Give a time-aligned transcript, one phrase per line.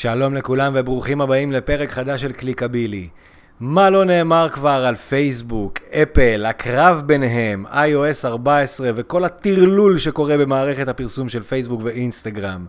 [0.00, 3.08] שלום לכולם וברוכים הבאים לפרק חדש של קליקבילי.
[3.60, 10.88] מה לא נאמר כבר על פייסבוק, אפל, הקרב ביניהם, iOS 14 וכל הטרלול שקורה במערכת
[10.88, 12.66] הפרסום של פייסבוק ואינסטגרם.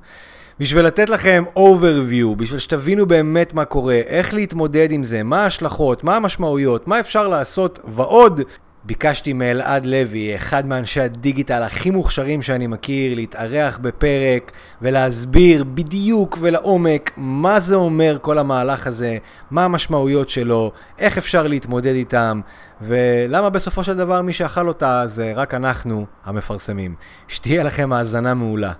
[0.59, 6.03] בשביל לתת לכם overview, בשביל שתבינו באמת מה קורה, איך להתמודד עם זה, מה ההשלכות,
[6.03, 8.41] מה המשמעויות, מה אפשר לעשות ועוד,
[8.89, 14.51] ביקשתי מאלעד לוי, אחד מאנשי הדיגיטל הכי מוכשרים שאני מכיר, להתארח בפרק
[14.81, 19.17] ולהסביר בדיוק ולעומק מה זה אומר כל המהלך הזה,
[19.51, 22.41] מה המשמעויות שלו, איך אפשר להתמודד איתם,
[22.81, 26.95] ולמה בסופו של דבר מי שאכל אותה זה רק אנחנו, המפרסמים.
[27.27, 28.73] שתהיה לכם האזנה מעולה.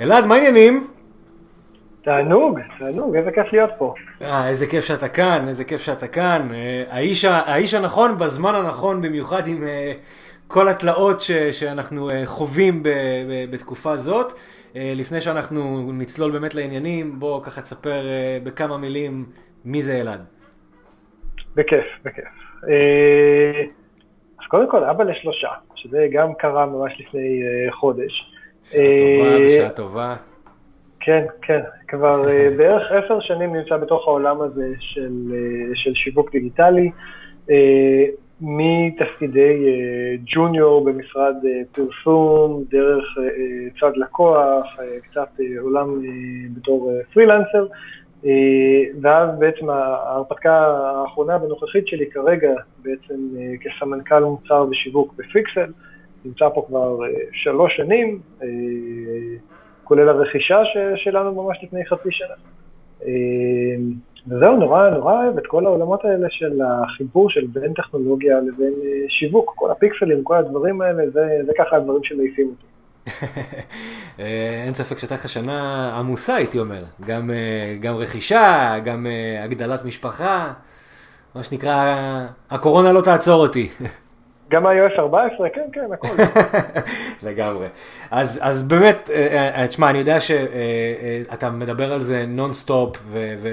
[0.00, 0.91] אלעד, מה העניינים?
[2.02, 3.94] תענוג, תענוג, איזה כיף להיות פה.
[4.22, 6.48] אה, איזה כיף שאתה כאן, איזה כיף שאתה כאן.
[6.54, 9.92] אה, האיש, האיש הנכון בזמן הנכון, במיוחד עם אה,
[10.48, 14.32] כל התלאות ש, שאנחנו אה, חווים ב, ב, בתקופה זאת.
[14.76, 19.24] אה, לפני שאנחנו נצלול באמת לעניינים, בוא ככה תספר אה, בכמה מילים
[19.64, 20.24] מי זה אלעד.
[21.54, 22.24] בכיף, בכיף.
[22.68, 23.62] אה,
[24.40, 28.32] אז קודם כל, אבא לשלושה, שזה גם קרה ממש לפני אה, חודש.
[28.64, 30.16] בשעה טובה, אה, בשעה טובה.
[31.04, 36.32] כן, כן, כבר אה, בערך עשר שנים נמצא בתוך העולם הזה של, אה, של שיווק
[36.32, 36.90] דיגיטלי,
[37.50, 38.04] אה,
[38.40, 39.66] מתפקידי
[40.24, 41.34] ג'וניור במשרד
[41.72, 43.04] פרסום, דרך
[43.80, 44.66] צד לקוח,
[45.02, 45.28] קצת
[45.60, 46.02] עולם
[46.56, 47.66] בתור פרילנסר,
[49.02, 52.50] ואז בעצם ההרפתקה האחרונה והנוכחית שלי כרגע
[52.82, 53.14] בעצם
[53.60, 55.72] כסמנכ"ל מוצר ושיווק בפיקסל,
[56.24, 56.98] נמצא פה כבר
[57.32, 58.18] שלוש שנים.
[59.92, 60.58] כולל הרכישה
[60.96, 62.34] שלנו ממש לפני חצי שנה.
[63.06, 63.10] אה,
[64.28, 69.08] וזהו, נורא נורא אוהב את כל העולמות האלה של החיבור של בין טכנולוגיה לבין אה,
[69.08, 72.66] שיווק, כל הפיקסלים, כל הדברים האלה, זה, זה ככה הדברים שמעיפים אותי.
[74.20, 76.80] אה, אין ספק שהייתה לך שנה עמוסה, הייתי אומר.
[77.06, 79.06] גם, אה, גם רכישה, גם
[79.44, 80.52] הגדלת משפחה.
[81.34, 81.96] מה שנקרא,
[82.50, 83.68] הקורונה לא תעצור אותי.
[84.52, 86.08] גם iOS 14, כן, כן, הכל.
[87.28, 87.66] לגמרי.
[88.10, 92.96] אז, אז באמת, אה, אה, תשמע, אני יודע שאתה מדבר על זה נונסטופ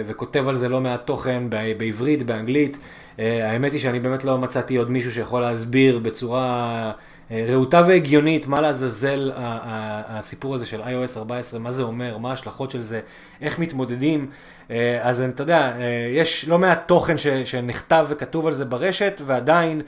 [0.07, 2.77] וכותב על זה לא מעט תוכן בעברית, באנגלית.
[3.19, 6.91] אה, האמת היא שאני באמת לא מצאתי עוד מישהו שיכול להסביר בצורה
[7.31, 12.71] אה, רהוטה והגיונית מה לעזאזל הסיפור הזה של iOS 14, מה זה אומר, מה ההשלכות
[12.71, 12.99] של זה,
[13.41, 14.29] איך מתמודדים.
[14.71, 19.21] אה, אז אתה יודע, אה, יש לא מעט תוכן ש- שנכתב וכתוב על זה ברשת,
[19.25, 19.85] ועדיין אה,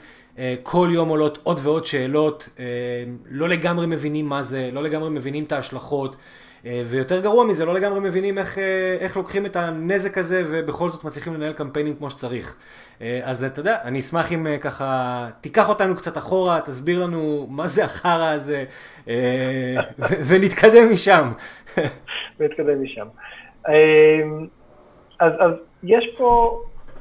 [0.62, 2.64] כל יום עולות עוד ועוד שאלות, אה,
[3.30, 6.16] לא לגמרי מבינים מה זה, לא לגמרי מבינים את ההשלכות,
[6.66, 10.88] אה, ויותר גרוע מזה, לא לגמרי מבינים איך, אה, איך לוקחים את הנזק הזה ובכל
[10.88, 12.56] זאת מצליחים לנהל קמפיינים כמו שצריך.
[13.02, 17.46] אה, אז אתה יודע, אני אשמח אם אה, ככה תיקח אותנו קצת אחורה, תסביר לנו
[17.50, 18.64] מה זה החרא הזה,
[19.08, 19.76] אה,
[20.28, 21.32] ונתקדם משם.
[22.40, 23.06] ונתקדם משם.
[25.20, 26.60] אז, אז יש פה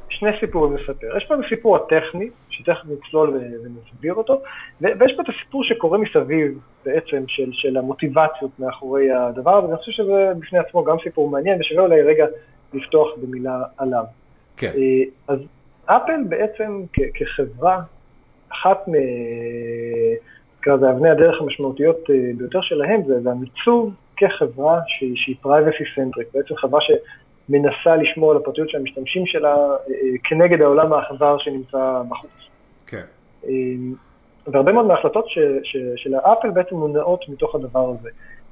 [0.10, 1.18] שני סיפורים לספר.
[1.18, 2.30] יש פה את הסיפור הטכני,
[2.62, 4.42] שתכף נצלול ונסביר אותו,
[4.82, 10.32] ויש פה את הסיפור שקורה מסביב בעצם של, של המוטיבציות מאחורי הדבר, ואני חושב שזה
[10.40, 12.26] בפני עצמו גם סיפור מעניין, ושווה אולי רגע
[12.74, 14.04] לפתוח במילה עליו.
[14.58, 14.72] כן.
[14.78, 15.40] אה, אז
[15.86, 17.82] אפל בעצם כ- כחברה,
[18.50, 18.92] אחת מ...
[20.68, 26.26] לזה אבני הדרך המשמעותיות אה, ביותר שלהם זה, זה המיצוב כחברה שהיא, שהיא privacy centric,
[26.34, 32.41] בעצם חברה שמנסה לשמור על הפרטיות של המשתמשים שלה אה, כנגד העולם האכזר שנמצא בחוץ.
[32.92, 33.04] כן.
[33.46, 33.52] אה,
[34.48, 38.10] והרבה מאוד מההחלטות ש, ש, של האפל בעצם מונעות מתוך הדבר הזה.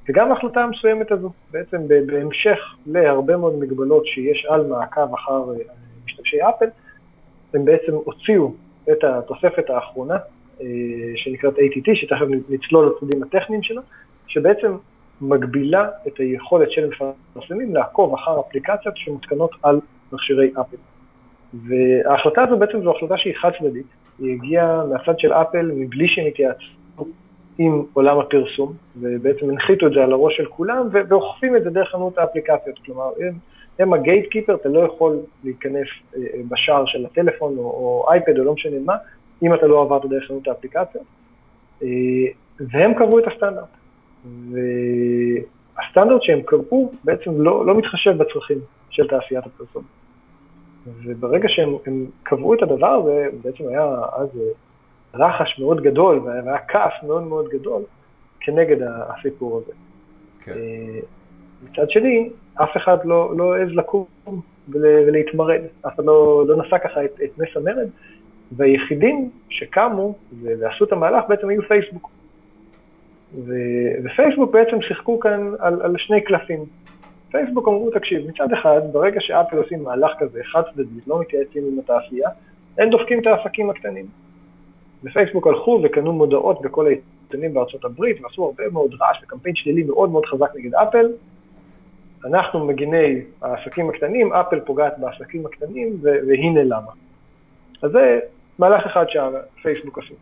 [0.10, 5.74] וגם ההחלטה המסוימת הזו, בעצם בהמשך להרבה מאוד מגבלות שיש על מעקב אחר אה,
[6.06, 6.66] משתמשי אפל,
[7.54, 8.54] הם בעצם הוציאו
[8.92, 10.18] את התוספת האחרונה,
[10.62, 10.66] אה,
[11.16, 13.82] שנקראת ATT, שתכף נצלול לצדדים הטכניים שלה,
[14.28, 14.78] שבעצם
[15.22, 16.90] מגבילה את היכולת של
[17.36, 19.80] מפרסמים לעקוב אחר אפליקציות שמותקנות על
[20.12, 20.78] מכשירי אפל.
[21.54, 23.86] וההחלטה הזו בעצם זו החלטה שהיא חד צדדית,
[24.22, 26.66] היא הגיעה מהצד של אפל מבלי שהם התייעצו
[27.58, 31.90] עם עולם הפרסום, ובעצם הנחיתו את זה על הראש של כולם, ואוכפים את זה דרך
[31.90, 33.34] חנות האפליקציות, כלומר, הם,
[33.80, 38.40] הם הגייט קיפר, אתה לא יכול להיכנס אה, אה, בשער של הטלפון או, או אייפד
[38.40, 38.96] או לא משנה מה,
[39.44, 41.04] אם אתה לא עברת דרך חנות האפליקציות,
[41.84, 41.88] אה,
[42.60, 43.70] והם קבעו את הסטנדרט.
[44.52, 48.58] והסטנדרט שהם קבעו בעצם לא, לא מתחשב בצרכים
[48.90, 49.84] של תעשיית הפרסום.
[50.88, 54.52] וברגע שהם הם קבעו את הדבר הזה, בעצם היה אז אה,
[55.14, 57.82] רחש מאוד גדול והיה כעס מאוד מאוד גדול
[58.40, 59.74] כנגד הסיפור הזה.
[60.44, 60.52] כן.
[60.52, 61.00] אה,
[61.64, 64.06] מצד שני, אף אחד לא, לא העז לקום
[64.70, 67.88] ול- ולהתמרד, אף אחד לא, לא נשא ככה את, את נס המרד,
[68.52, 72.10] והיחידים שקמו ועשו את המהלך בעצם היו פייסבוק.
[73.36, 76.66] ו- ופייסבוק בעצם שיחקו כאן על, על שני קלפים.
[77.32, 81.80] פייסבוק אמרו, תקשיב, מצד אחד, ברגע שאפל עושים מהלך כזה חד צדדית, לא מתייעצים עם
[81.80, 82.30] התעשייה,
[82.78, 84.06] הם דופקים את העסקים הקטנים.
[85.04, 90.10] ופייסבוק הלכו וקנו מודעות בכל העיתונים בארצות הברית, ועשו הרבה מאוד רעש וקמפיין שלילי מאוד
[90.10, 91.06] מאוד חזק נגד אפל.
[92.26, 96.92] אנחנו מגיני העסקים הקטנים, אפל פוגעת בעסקים הקטנים, והנה למה.
[97.82, 98.20] אז זה
[98.60, 100.14] מהלך אחד שהפייסבוק עשו.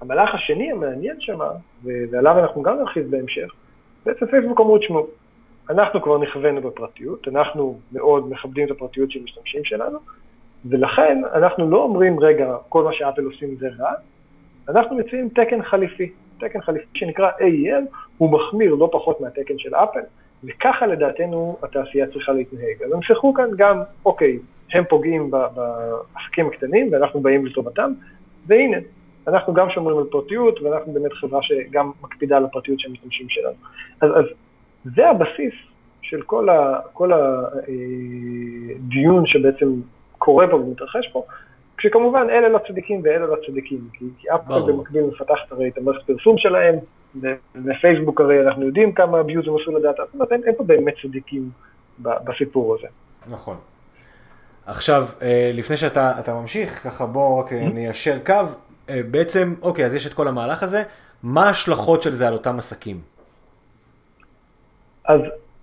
[0.00, 1.38] המהלך השני המעניין שם,
[1.84, 3.52] ועליו אנחנו גם נרחיב בהמשך,
[4.06, 5.06] בעצם פייסבוק אמרו, תשמעו,
[5.72, 9.98] אנחנו כבר נכוונו בפרטיות, אנחנו מאוד מכבדים את הפרטיות של משתמשים שלנו,
[10.64, 13.92] ולכן אנחנו לא אומרים, רגע, כל מה שאפל עושים זה רע,
[14.68, 20.00] אנחנו מציעים תקן חליפי, תקן חליפי שנקרא AEM, הוא מחמיר לא פחות מהתקן של אפל,
[20.44, 22.82] וככה לדעתנו התעשייה צריכה להתנהג.
[22.86, 24.38] אז הם שיחקו כאן גם, אוקיי,
[24.72, 27.92] הם פוגעים בעסקים הקטנים ואנחנו באים לטובתם,
[28.46, 28.76] והנה,
[29.28, 33.54] אנחנו גם שומרים על פרטיות ואנחנו באמת חברה שגם מקפידה על הפרטיות של המשתמשים שלנו.
[34.00, 34.24] אז, אז
[34.84, 35.54] זה הבסיס
[36.02, 37.12] של כל, ה, כל
[38.82, 39.66] הדיון שבעצם
[40.18, 41.24] קורה פה ומתרחש פה,
[41.76, 45.78] כשכמובן אלה לא צדיקים ואלה לא צדיקים, כי, כי אף אחד במקביל מפתחת הרי את
[45.78, 46.74] המערכת פרסום שלהם,
[47.64, 50.94] ופייסבוק הרי אנחנו יודעים כמה abuse הם עשו לדאטה, זאת אומרת אין, אין פה באמת
[51.02, 51.50] צדיקים
[51.98, 52.86] בסיפור הזה.
[53.30, 53.56] נכון.
[54.66, 58.34] עכשיו, אה, לפני שאתה ממשיך, ככה בואו רק אה, ניישר קו,
[58.90, 60.82] אה, בעצם, אוקיי, אז יש את כל המהלך הזה,
[61.22, 63.00] מה ההשלכות של זה על אותם עסקים?
[65.04, 65.20] אז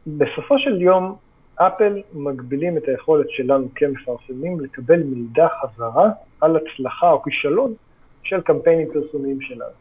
[0.07, 1.15] בסופו של יום,
[1.55, 6.09] אפל מגבילים את היכולת שלנו כמפרסמים לקבל מידע חזרה
[6.41, 7.73] על הצלחה או כישלון
[8.23, 9.71] של קמפיינים פרסומיים שלנו.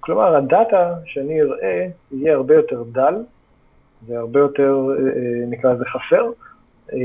[0.00, 3.14] כלומר, הדאטה שאני אראה יהיה הרבה יותר דל
[4.06, 6.30] והרבה יותר, אה, נקרא לזה חסר,
[6.92, 6.98] אה,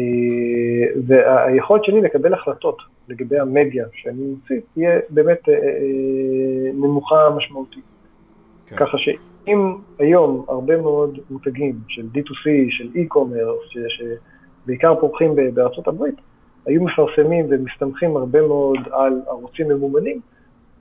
[1.07, 5.41] והיכולת שלי לקבל החלטות לגבי המדיה שאני מוציא תהיה באמת
[6.73, 7.96] נמוכה משמעותית.
[8.67, 8.75] כן.
[8.75, 9.09] ככה ש...
[9.47, 16.15] אם היום הרבה מאוד מותגים של D2C, של e-commerce, שבעיקר פורחים בארצות הברית,
[16.65, 20.21] היו מפרסמים ומסתמכים הרבה מאוד על ערוצים ממומנים,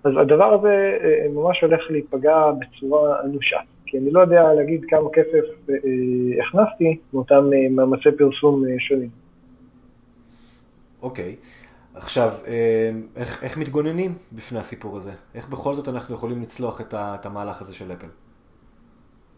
[0.04, 3.56] אז הדבר הזה אה, ממש הולך להיפגע בצורה אנושה.
[3.86, 5.74] כי אני לא יודע להגיד כמה כסף אה,
[6.42, 9.08] הכנסתי מאותם אה, מאמצי פרסום שונים.
[11.02, 11.36] אוקיי.
[11.42, 11.65] Okay.
[11.96, 12.28] עכשיו,
[13.16, 15.12] איך, איך מתגוננים בפני הסיפור הזה?
[15.34, 18.06] איך בכל זאת אנחנו יכולים לצלוח את המהלך הזה של אפל?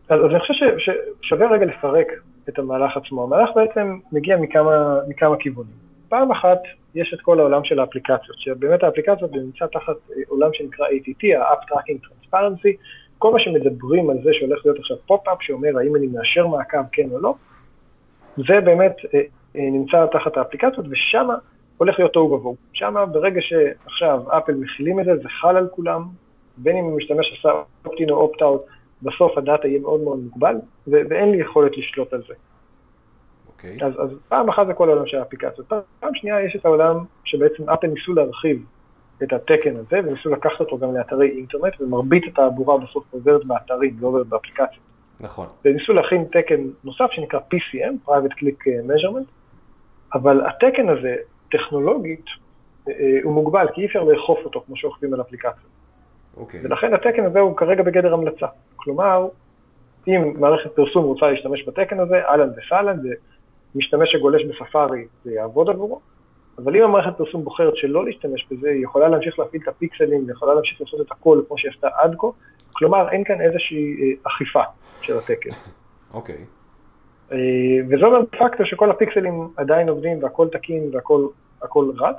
[0.08, 2.06] אז, אז אני חושב ששווה רגע לפרק
[2.48, 3.24] את המהלך עצמו.
[3.24, 5.72] המהלך בעצם מגיע מכמה, מכמה כיוונים.
[6.08, 6.58] פעם אחת
[6.94, 9.96] יש את כל העולם של האפליקציות, שבאמת האפליקציות נמצא תחת
[10.28, 12.76] עולם שנקרא ATT, ה- App Tracking Transparency,
[13.18, 17.08] כל מה שמדברים על זה שהולך להיות עכשיו פופ-אפ שאומר האם אני מאשר מעקב כן
[17.12, 17.34] או לא,
[18.36, 19.20] זה באמת אה,
[19.56, 21.28] אה, נמצא תחת האפליקציות ושם
[21.78, 22.56] הולך להיות תוהו ובוהו.
[22.72, 26.02] שם ברגע שעכשיו אפל מחילים את זה, זה חל על כולם,
[26.56, 28.72] בין אם המשתמש עשה opt-in או opt-out,
[29.02, 32.34] בסוף הדאטה יהיה מאוד מאוד מוגבל, ואין לי יכולת לשלוט על זה.
[32.34, 32.48] Okay.
[33.48, 33.78] אוקיי.
[33.86, 35.72] אז, אז פעם אחת זה כל העולם של האפליקציות.
[36.00, 38.64] פעם שנייה יש את העולם שבעצם אפל ניסו להרחיב
[39.22, 44.08] את התקן הזה, וניסו לקחת אותו גם לאתרי אינטרנט, ומרבית התעבורה בסוף עוברת באתרים, לא
[44.08, 44.88] עוברת באפליקציות.
[45.20, 45.46] נכון.
[45.64, 49.30] וניסו להכין תקן נוסף שנקרא PCM, Private Click Measurement,
[50.14, 51.16] אבל התקן הזה,
[51.50, 52.24] טכנולוגית,
[52.88, 55.78] אה, אה, הוא מוגבל, כי אי אפשר לאכוף אותו כמו שאוכפים על אפליקציות.
[56.36, 56.60] אוקיי.
[56.64, 58.46] ולכן התקן הזה הוא כרגע בגדר המלצה.
[58.76, 59.28] כלומר,
[60.08, 62.98] אם מערכת פרסום רוצה להשתמש בתקן הזה, אהלן וסהלן,
[63.74, 66.00] ומשתמש שגולש בספארי זה יעבוד עבורו,
[66.58, 70.30] אבל אם המערכת פרסום בוחרת שלא להשתמש בזה, היא יכולה להמשיך להפעיל את הפיקסלים, היא
[70.30, 72.26] יכולה להמשיך לעשות את הכל כמו שהיא עשתה עד כה,
[72.72, 74.62] כלומר אין כאן איזושהי אה, אכיפה
[75.00, 75.50] של התקן.
[76.14, 76.34] אוקיי.
[76.34, 76.57] Okay.
[77.32, 77.38] אה,
[77.88, 82.16] וזה אומר פקטור שכל הפיקסלים עדיין עובדים והכל תקין והכל רץ.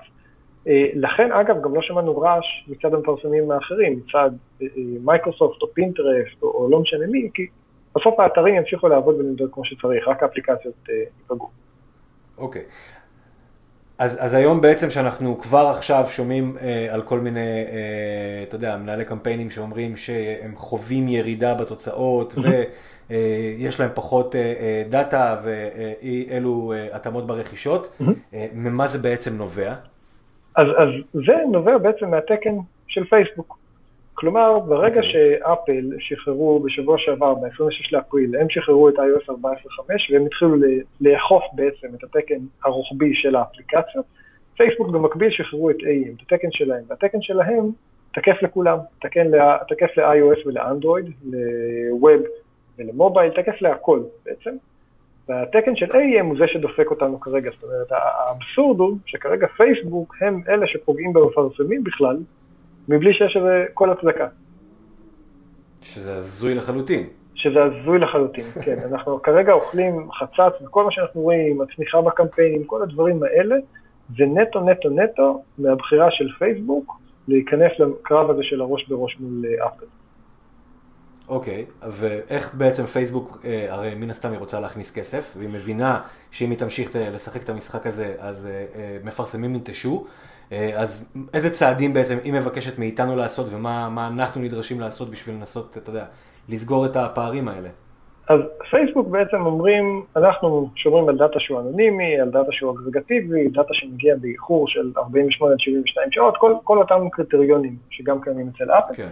[0.67, 4.29] אה, לכן, אגב, גם לא שמענו רעש מצד המפרסמים האחרים, מצד
[4.61, 4.67] אה,
[5.03, 7.47] מייקרוסופט או פינטרסט או, או לא משנה מי, כי
[7.95, 10.89] בסוף האתרים ימשיכו לעבוד ולמדוד כמו שצריך, רק האפליקציות
[11.19, 11.49] ייפגעו.
[12.37, 12.63] אוקיי.
[13.99, 18.77] אז, אז היום בעצם שאנחנו כבר עכשיו שומעים אה, על כל מיני, אה, אתה יודע,
[18.77, 22.35] מנהלי קמפיינים שאומרים שהם חווים ירידה בתוצאות
[23.11, 27.97] אה, להם פחות אה, אה, דאטה ואי אלו אה, התאמות ברכישות,
[28.33, 29.73] אה, ממה זה בעצם נובע?
[30.55, 32.55] אז, אז זה נובע בעצם מהתקן
[32.87, 33.59] של פייסבוק.
[34.13, 35.05] כלומר, ברגע okay.
[35.05, 35.11] אוקיי.
[35.39, 39.33] שאפל שחררו בשבוע שעבר, ב-26 לאפריל, הם שחררו את iOS 14.5
[40.13, 40.55] והם התחילו
[41.01, 44.05] לאכוף בעצם את התקן הרוחבי של האפליקציות,
[44.57, 47.71] פייסבוק במקביל שחררו את AM, את התקן שלהם, והתקן שלהם
[48.13, 49.23] תקף לכולם, תקף,
[49.67, 52.27] תקף ל-iOS ול-Android, ל-Web
[52.79, 54.55] ולמובייל, תקף להכל בעצם.
[55.29, 60.41] והתקן של AEM הוא זה שדופק אותנו כרגע, זאת אומרת, האבסורד הוא שכרגע פייסבוק הם
[60.49, 62.17] אלה שפוגעים במפרסמים בכלל,
[62.89, 64.27] מבלי שיש לזה כל הצדקה.
[65.81, 67.07] שזה הזוי לחלוטין.
[67.35, 68.75] שזה הזוי לחלוטין, כן.
[68.91, 73.55] אנחנו כרגע אוכלים חצץ, וכל מה שאנחנו רואים, הצמיחה בקמפיינים, כל הדברים האלה,
[74.17, 79.85] זה נטו נטו נטו מהבחירה של פייסבוק להיכנס לקרב הזה של הראש בראש מול אפל.
[81.29, 86.01] אוקיי, okay, ואיך בעצם פייסבוק, אה, הרי מן הסתם היא רוצה להכניס כסף, והיא מבינה
[86.31, 90.05] שאם היא תמשיך לשחק את המשחק הזה, אז אה, אה, מפרסמים ינטשו.
[90.75, 95.89] אז איזה צעדים בעצם היא מבקשת מאיתנו לעשות, ומה אנחנו נדרשים לעשות בשביל לנסות, אתה
[95.89, 96.05] יודע,
[96.49, 97.69] לסגור את הפערים האלה?
[98.29, 103.73] אז פייסבוק בעצם אומרים, אנחנו שומרים על דאטה שהוא אנונימי, על דאטה שהוא אגרגטיבי, דאטה
[103.73, 108.93] שמגיע באיחור של 48 עד 72 שעות, כל, כל אותם קריטריונים שגם קיימים אצל אפל.
[108.95, 109.09] כן.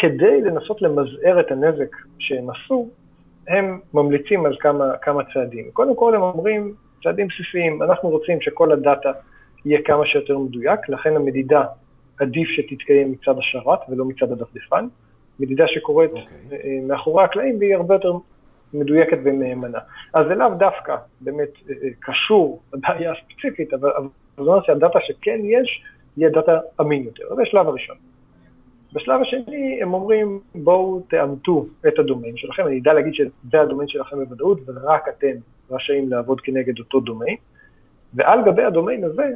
[0.00, 2.88] כדי לנסות למזער את הנזק שהם עשו,
[3.48, 5.70] הם ממליצים על כמה, כמה צעדים.
[5.72, 9.12] קודם כל הם אומרים, צעדים בסיסיים, אנחנו רוצים שכל הדאטה
[9.64, 11.64] יהיה כמה שיותר מדויק, לכן המדידה
[12.20, 14.86] עדיף שתתקיים מצד השרת ולא מצד הדפדפן.
[15.40, 16.20] מדידה שקורית okay.
[16.44, 16.58] אוקיי.
[16.64, 18.12] אה, מאחורי הקלעים והיא הרבה יותר
[18.74, 19.78] מדויקת ומהימנה.
[20.14, 23.90] אז זה לאו דווקא באמת אה, אה, קשור לבעיה הספציפית, אבל
[24.36, 25.82] זאת אומרת שהדאטה שכן יש,
[26.16, 27.34] יהיה דאטה אמין יותר.
[27.34, 27.96] זה השלב הראשון.
[28.92, 34.24] בשלב השני הם אומרים בואו תאמתו את הדומיין שלכם, אני אדע להגיד שזה הדומיין שלכם
[34.24, 35.32] בוודאות ורק אתם
[35.70, 37.36] רשאים לעבוד כנגד אותו דומיין,
[38.14, 39.28] ועל גבי הדומיין הזה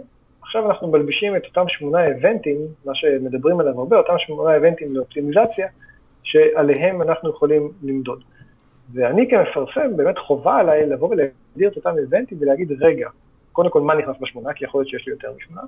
[0.43, 5.69] עכשיו אנחנו מלבישים את אותם שמונה אבנטים, מה שמדברים עליהם הרבה, אותם שמונה אבנטים לאופטימיזציה,
[6.23, 8.23] שעליהם אנחנו יכולים למדוד.
[8.93, 13.09] ואני כמפרסם, באמת חובה עליי לבוא ולהגדיר את אותם אבנטים ולהגיד, רגע,
[13.53, 15.63] קודם כל מה נכנס בשמונה, כי יכול להיות שיש לי יותר משמונה,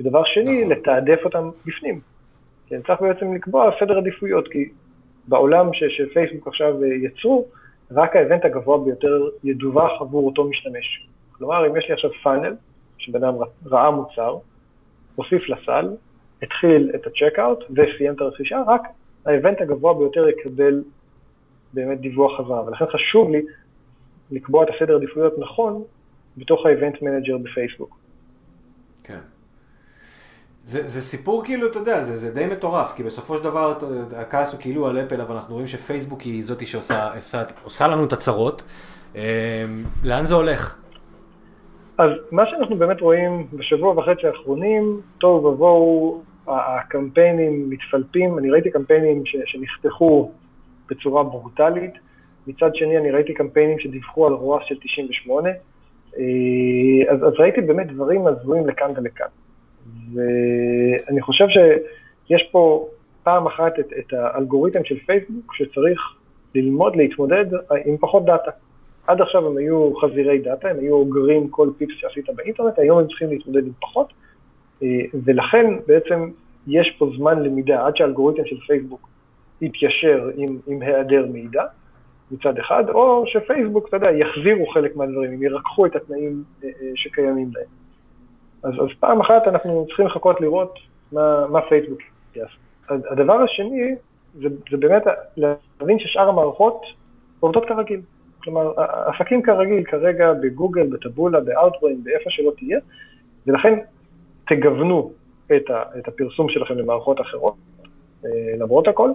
[0.00, 0.72] ודבר שני, נכון.
[0.72, 2.00] לתעדף אותם בפנים.
[2.66, 4.68] כן, צריך בעצם לקבוע סדר עדיפויות, כי
[5.28, 7.46] בעולם ש, שפייסבוק עכשיו אה, יצרו,
[7.90, 11.08] רק ה event הגבוה ביותר ידווח עבור אותו משתמש.
[11.32, 12.54] כלומר, אם יש לי עכשיו funnel,
[12.98, 13.34] שבן אדם
[13.66, 14.38] ראה מוצר,
[15.14, 15.96] הוסיף לסל,
[16.42, 18.82] התחיל את ה checkout וסיים את הרכישה, רק
[19.26, 20.82] ה event הגבוה ביותר יקבל
[21.72, 22.64] באמת דיווח חזרה.
[22.66, 23.42] ולכן חשוב לי
[24.30, 25.82] לקבוע את הסדר עדיפויות נכון
[26.36, 27.98] בתוך ה event manager בפייסבוק.
[29.04, 29.18] כן.
[30.66, 33.74] זה, זה סיפור כאילו, אתה יודע, זה, זה די מטורף, כי בסופו של דבר
[34.16, 38.04] הכעס הוא כאילו על אפל, אבל אנחנו רואים שפייסבוק היא זאתי שעושה עושה, עושה לנו
[38.04, 38.62] את הצרות.
[39.16, 39.64] אה,
[40.04, 40.78] לאן זה הולך?
[41.98, 49.26] אז מה שאנחנו באמת רואים בשבוע וחצי האחרונים, טוב ובואו הקמפיינים מתפלפים, אני ראיתי קמפיינים
[49.26, 50.30] ש, שנחתכו
[50.90, 51.92] בצורה ברוטלית,
[52.46, 55.54] מצד שני אני ראיתי קמפיינים שדיווחו על רוע של 98, אה,
[57.12, 59.26] אז, אז ראיתי באמת דברים הזויים לכאן ולכאן.
[60.14, 62.88] ואני חושב שיש פה
[63.22, 66.00] פעם אחת את, את האלגוריתם של פייסבוק שצריך
[66.54, 67.46] ללמוד להתמודד
[67.84, 68.50] עם פחות דאטה.
[69.06, 73.06] עד עכשיו הם היו חזירי דאטה, הם היו אוגרים כל פיפס שעשית באינטרנט, היום הם
[73.06, 74.12] צריכים להתמודד עם פחות,
[74.82, 74.88] אה,
[75.24, 76.30] ולכן בעצם
[76.66, 79.08] יש פה זמן למידה עד שהאלגוריתם של פייסבוק
[79.60, 81.64] יתיישר עם, עם היעדר מידע
[82.30, 86.90] מצד אחד, או שפייסבוק, אתה יודע, יחזירו חלק מהדברים, הם ירככו את התנאים אה, אה,
[86.94, 87.85] שקיימים להם.
[88.62, 90.78] אז, אז פעם אחת אנחנו צריכים לחכות לראות
[91.12, 92.00] מה, מה פייסבוק
[92.36, 92.56] יעשה.
[92.88, 93.94] הדבר השני,
[94.34, 95.02] זה, זה באמת
[95.36, 96.82] להבין ששאר המערכות
[97.40, 98.00] עובדות כרגיל.
[98.42, 98.72] כלומר,
[99.06, 102.78] עסקים כרגיל כרגע בגוגל, בטבולה, באאוטבריין, באיפה שלא תהיה,
[103.46, 103.78] ולכן
[104.48, 105.12] תגוונו
[105.56, 107.54] את, ה, את הפרסום שלכם למערכות אחרות,
[108.24, 109.10] אה, למרות הכל,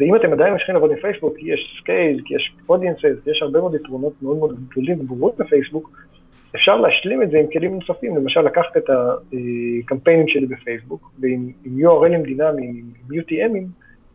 [0.00, 3.60] ואם אתם עדיין ממשיכים לעבוד עם פייסבוק, כי יש scale, כי יש audiences, יש הרבה
[3.60, 5.90] מאוד יתרונות מאוד מאוד גדולים וברורים בפייסבוק,
[6.56, 12.00] אפשר להשלים את זה עם כלים נוספים, למשל לקחת את הקמפיינים שלי בפייסבוק, ועם URL
[12.00, 13.66] ים דינמיים, עם UTM ים,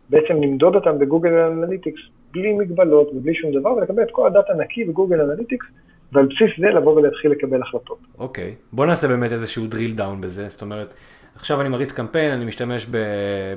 [0.09, 2.01] בעצם למדוד אותם בגוגל אנליטיקס
[2.31, 5.65] בלי מגבלות ובלי שום דבר, ולקבל את כל הדאטה נקי בגוגל אנליטיקס,
[6.11, 7.97] ועל בסיס זה לבוא ולהתחיל לקבל החלטות.
[8.17, 8.75] אוקיי, okay.
[8.75, 10.93] בוא נעשה באמת איזשהו drill down בזה, זאת אומרת,
[11.35, 12.85] עכשיו אני מריץ קמפיין, אני משתמש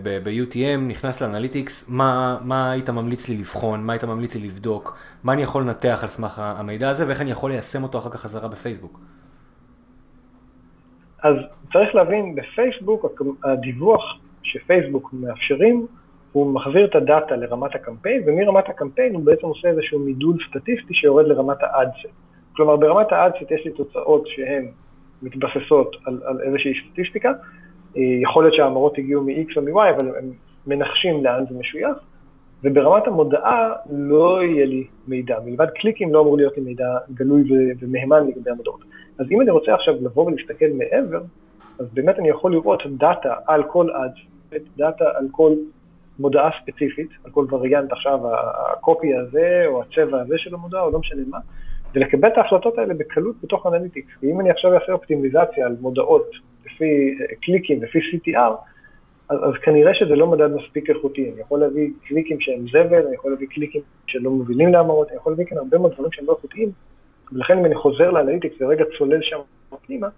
[0.02, 5.32] ב-UTM, נכנס ל-Analytics, מה, מה היית ממליץ לי לבחון, מה היית ממליץ לי לבדוק, מה
[5.32, 8.48] אני יכול לנתח על סמך המידע הזה, ואיך אני יכול ליישם אותו אחר כך חזרה
[8.48, 9.00] בפייסבוק?
[11.22, 11.34] אז
[11.72, 13.04] צריך להבין, בפייסבוק
[13.44, 14.02] הדיווח
[14.42, 15.86] שפייסבוק מאפשרים,
[16.32, 21.26] הוא מחזיר את הדאטה לרמת הקמפיין, ומרמת הקמפיין הוא בעצם עושה איזשהו מידול סטטיסטי שיורד
[21.26, 22.14] לרמת האדסט.
[22.56, 24.66] כלומר, ברמת האדסט יש לי תוצאות שהן
[25.22, 27.32] מתבססות על, על איזושהי סטטיסטיקה,
[27.96, 30.30] יכול להיות שההמרות הגיעו מ-X או מ-Y, אבל הם
[30.66, 31.96] מנחשים לאן זה משוייך,
[32.64, 35.38] וברמת המודעה לא יהיה לי מידע.
[35.44, 37.42] מלבד קליקים לא אמור להיות לי מידע גלוי
[37.80, 38.80] ומהימן לגבי המודעות.
[39.18, 41.20] אז אם אני רוצה עכשיו לבוא ולהסתכל מעבר,
[41.78, 44.12] אז באמת אני יכול לראות דאטה על כל ad,
[44.76, 45.52] דאטה על כל
[46.18, 48.20] מודעה ספציפית, על כל וריאנט עכשיו,
[48.72, 51.38] הקופי הזה או הצבע הזה של המודעה, או לא משנה מה,
[51.94, 54.08] ולקבל את ההחלטות האלה בקלות בתוך Analytics.
[54.22, 56.30] ואם אני עכשיו אעשה אופטימיזציה על מודעות
[56.78, 58.52] לפי קליקים, לפי CTR,
[59.28, 61.30] אז, אז כנראה שזה לא מדד מספיק איכותי.
[61.32, 65.32] אני יכול להביא קליקים שהם זבל, אני יכול להביא קליקים שלא מובילים להמרות, אני יכול
[65.32, 66.70] להביא כאן הרבה מאוד דברים שהם לא איכותיים,
[67.32, 69.38] ולכן אם אני חוזר ל-Analytics ורגע צולל שם
[69.86, 70.08] פנימה,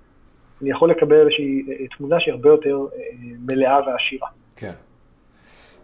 [0.63, 3.01] אני יכול לקבל איזושהי אה, תמונה שהיא הרבה יותר אה,
[3.47, 4.29] מלאה ועשירה.
[4.57, 4.73] כן.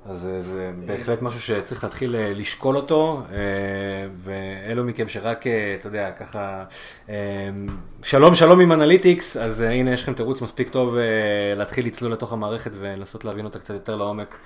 [0.09, 3.23] אז זה בהחלט משהו שצריך להתחיל אה, לשקול אותו,
[4.25, 5.45] ואלו מכם שרק,
[5.81, 6.65] אתה יודע, ככה,
[8.03, 10.97] שלום שלום עם אנליטיקס, אז הנה יש לכם תירוץ מספיק טוב
[11.57, 14.39] להתחיל לצלול לתוך המערכת ולנסות להבין אותה קצת יותר לעומק,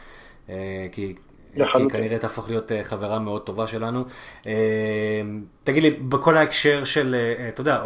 [0.92, 1.14] כי
[1.54, 4.04] כי כנראה תהפוך להיות אה, חברה מאוד טובה שלנו.
[4.46, 5.22] אה,
[5.64, 7.82] תגיד לי, בכל ההקשר של, אה, אתה יודע,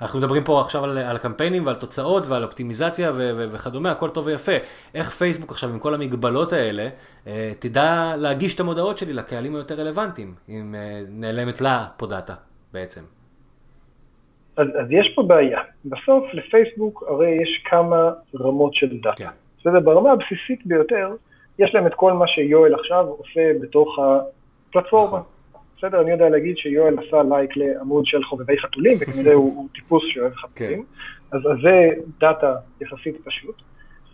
[0.00, 4.08] אנחנו מדברים פה עכשיו על, על הקמפיינים ועל תוצאות ועל אופטימיזציה ו- ו- וכדומה, הכל
[4.08, 4.52] טוב ויפה.
[4.94, 6.88] איך פייסבוק עכשיו עם כל המגבלות האלה,
[7.58, 10.74] תדע להגיש את המודעות שלי לקהלים היותר רלוונטיים, אם
[11.08, 12.34] נעלמת לה פה דאטה
[12.72, 13.00] בעצם.
[14.56, 15.60] אז, אז יש פה בעיה.
[15.84, 19.16] בסוף לפייסבוק הרי יש כמה רמות של דאטה.
[19.16, 19.30] כן.
[19.60, 21.08] בסדר, ברמה הבסיסית ביותר,
[21.60, 25.06] יש להם את כל מה שיואל עכשיו עושה בתוך הפלטפורמה.
[25.06, 25.22] נכון.
[25.78, 30.02] בסדר, אני יודע להגיד שיואל עשה לייק לעמוד של חובבי חתולים, וכנראה הוא, הוא טיפוס
[30.06, 31.36] שאוהב חתולים, כן.
[31.36, 31.88] אז, אז זה
[32.20, 33.54] דאטה יחסית פשוט.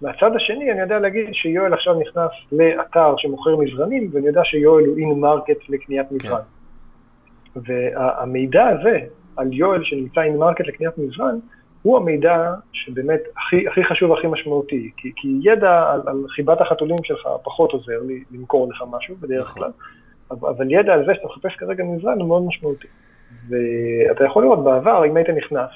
[0.02, 4.98] מהצד השני, אני יודע להגיד שיואל עכשיו נכנס לאתר שמוכר מזרנים, ואני יודע שיואל הוא
[4.98, 6.40] in-market לקניית מזרן.
[7.54, 7.60] כן.
[7.66, 8.98] והמידע הזה
[9.36, 11.38] על יואל שנמצא in-market לקניית מזרן,
[11.86, 16.96] הוא המידע שבאמת הכי, הכי חשוב והכי משמעותי, כי, כי ידע על, על חיבת החתולים
[17.02, 19.62] שלך פחות עוזר לי למכור לך משהו בדרך נכון.
[19.62, 19.70] כלל,
[20.30, 22.88] אבל, אבל ידע על זה שאתה מחפש כרגע מזרן הוא מאוד משמעותי.
[23.48, 25.70] ואתה יכול לראות בעבר, אם היית נכנס,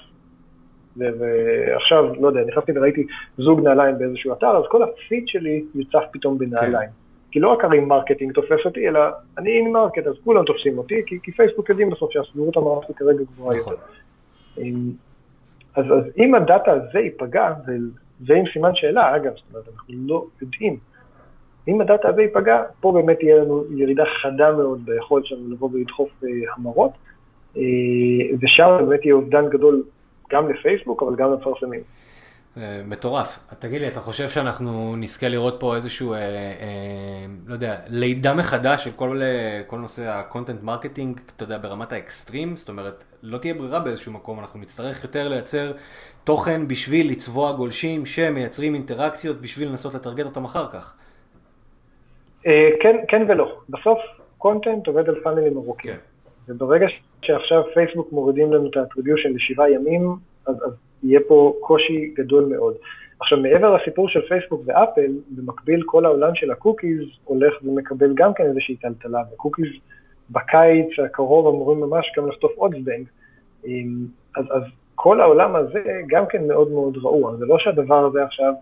[0.96, 3.06] ועכשיו, לא יודע, נכנסתי וראיתי
[3.38, 6.88] זוג נעליים באיזשהו אתר, אז כל הפיד שלי יוצף פתאום בנעליים.
[6.88, 6.94] כן.
[7.30, 9.00] כי לא רק ה-remarketing תופס אותי, אלא
[9.38, 13.56] אני in-market, אז כולם תופסים אותי, כי, כי פייסבוק יודעים בסוף שהסבירות להמרה כרגע גבוהה
[13.56, 13.72] נכון.
[13.72, 13.84] יותר.
[15.76, 20.24] אז, אז אם הדאטה הזה ייפגע, וזה עם סימן שאלה, אגב, זאת אומרת, אנחנו לא
[20.42, 20.76] יודעים,
[21.68, 26.10] אם הדאטה הזה ייפגע, פה באמת תהיה לנו ירידה חדה מאוד ביכולת שלנו לבוא ולדחוף
[26.24, 26.90] אה, המרות,
[27.56, 27.62] אה,
[28.40, 29.82] ושם באמת יהיה אובדן גדול
[30.30, 31.80] גם לפייסבוק, אבל גם למפרסמים.
[32.56, 33.54] אה, מטורף.
[33.58, 36.24] תגיד לי, אתה חושב שאנחנו נזכה לראות פה איזשהו, אה, אה,
[37.46, 39.20] לא יודע, לידה מחדש של כל,
[39.66, 42.56] כל נושא ה-content marketing, אתה יודע, ברמת האקסטרים?
[42.56, 45.72] זאת אומרת, לא תהיה ברירה באיזשהו מקום, אנחנו נצטרך יותר לייצר
[46.24, 50.94] תוכן בשביל לצבוע גולשים שמייצרים אינטראקציות בשביל לנסות לטרגט אותם אחר כך.
[52.82, 53.60] כן, כן ולא.
[53.68, 53.98] בסוף,
[54.42, 55.92] content עובד על פאנלים ארוכים.
[55.92, 55.98] כן.
[56.48, 56.86] וברגע
[57.22, 60.72] שעכשיו פייסבוק מורידים לנו את ה-attribution לשבעה ימים, אז, אז
[61.02, 62.74] יהיה פה קושי גדול מאוד.
[63.20, 68.44] עכשיו, מעבר לסיפור של פייסבוק ואפל, במקביל כל העולם של הקוקיז הולך ומקבל גם כן
[68.44, 69.66] איזושהי טלטלה, ו-cookies
[70.30, 73.06] בקיץ הקרוב אמורים ממש גם לחטוף עוד זבנג.
[74.36, 74.62] אז, אז
[74.94, 78.52] כל העולם הזה גם כן מאוד מאוד רעוע, זה לא שהדבר הזה עכשיו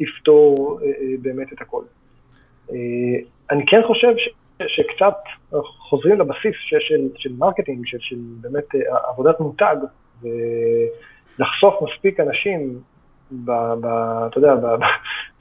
[0.00, 1.82] יפתור אה, אה, באמת את הכל.
[2.70, 2.76] אה,
[3.50, 4.28] אני כן חושב ש,
[4.66, 5.14] שקצת
[5.62, 9.76] חוזרים לבסיס של, של, של marketing, של, של באמת אה, עבודת מותג,
[10.22, 10.28] ו...
[11.38, 12.78] לחשוף מספיק אנשים,
[13.32, 13.86] ב, ב,
[14.26, 14.84] אתה יודע, ב, ב,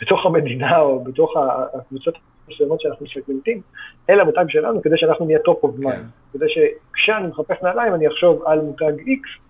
[0.01, 1.33] בתוך המדינה או בתוך
[1.73, 2.15] הקבוצות
[2.47, 3.61] המסוימות שאנחנו מסגמנטים,
[4.09, 6.05] אל המותג שלנו, כדי שאנחנו נהיה top of mind.
[6.33, 9.41] כדי שכשאני מחפש נעליים אני אחשוב על מותג X,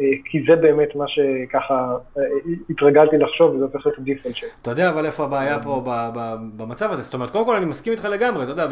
[0.00, 2.22] אה, כי זה באמת מה שככה אה,
[2.70, 4.48] התרגלתי לחשוב וזה הופך להיות ה-default שלי.
[4.62, 5.82] אתה יודע אבל איפה הבעיה פה
[6.56, 8.66] במצב הזה, זאת אומרת, קודם כל אני מסכים איתך לגמרי, אתה יודע,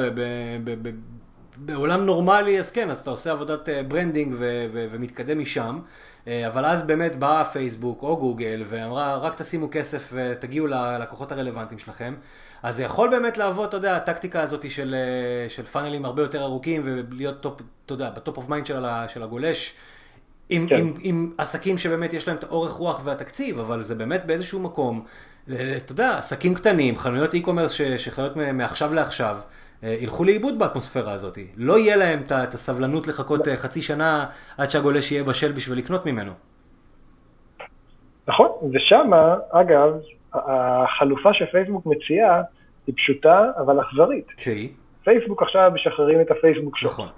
[1.56, 5.78] בעולם נורמלי אז כן, אז אתה עושה עבודת branding אה, ומתקדם משם.
[6.28, 11.78] אה, אבל אז באמת באה פייסבוק או גוגל ואמרה, רק תשימו כסף ותגיעו ללקוחות הרלוונטיים
[11.78, 12.14] שלכם.
[12.62, 16.42] אז זה יכול באמת לעבוד, אתה יודע, הטקטיקה הזאת של, אה, של פאנלים הרבה יותר
[16.42, 18.66] ארוכים ולהיות top, אתה יודע, ב-top of mind
[19.08, 19.74] של הגולש.
[20.48, 20.76] עם, כן.
[20.76, 25.04] עם, עם עסקים שבאמת יש להם את האורך רוח והתקציב, אבל זה באמת באיזשהו מקום,
[25.44, 29.36] אתה יודע, עסקים קטנים, חנויות e-commerce שחיות מעכשיו לעכשיו,
[29.82, 31.38] ילכו לאיבוד באטמוספירה הזאת.
[31.56, 34.26] לא יהיה להם את הסבלנות לחכות אה, חצי שנה
[34.58, 36.32] עד שהגולש יהיה בשל בשביל לקנות ממנו.
[38.28, 39.10] נכון, ושם,
[39.50, 39.92] אגב,
[40.34, 42.42] החלופה שפייסבוק מציעה
[42.86, 44.26] היא פשוטה אבל אכזרית.
[44.36, 44.68] שהיא?
[45.04, 46.90] פייסבוק עכשיו משחררים את ה-Facebook Shop.
[46.90, 47.08] נכון.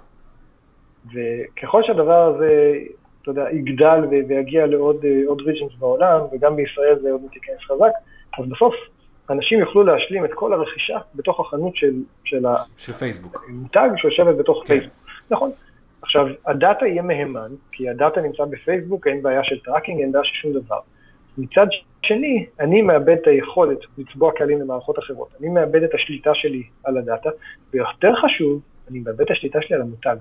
[1.13, 2.73] וככל שהדבר הזה,
[3.21, 7.91] אתה יודע, יגדל ויגיע לעוד regions אה, בעולם, וגם בישראל זה עוד לא נכנס חזק,
[8.39, 8.73] אז בסוף
[9.29, 12.45] אנשים יוכלו להשלים את כל הרכישה בתוך החנות של, של,
[12.77, 13.45] של פייסבוק.
[13.49, 14.65] המותג שיושבת בתוך כן.
[14.67, 14.93] פייסבוק.
[15.31, 15.49] נכון.
[16.01, 20.33] עכשיו, הדאטה יהיה מהימן, כי הדאטה נמצא בפייסבוק, אין בעיה של tracking, אין בעיה של
[20.41, 20.79] שום דבר.
[21.37, 21.67] מצד
[22.01, 25.29] שני, אני מאבד את היכולת לצבוע קהלים למערכות אחרות.
[25.39, 27.29] אני מאבד את השליטה שלי על הדאטה,
[27.73, 30.15] ויותר חשוב, אני מאבד את השליטה שלי על המותג.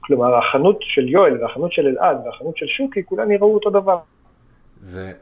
[0.00, 3.98] כלומר, החנות של יואל והחנות של אלעד והחנות של שוקי, כולן יראו אותו דבר.
[4.80, 5.12] זה